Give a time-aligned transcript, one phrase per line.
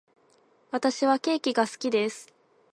[0.71, 2.33] 私はケーキが好きです。